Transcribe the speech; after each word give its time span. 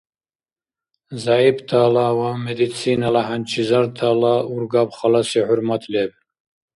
ЗягӀиптала 1.21 2.07
ва 2.17 2.29
медицинала 2.45 3.21
хӀянчизартала 3.27 4.35
ургаб 4.53 4.89
халаси 4.97 5.39
хӀурмат 5.47 5.83
леб. 5.93 6.11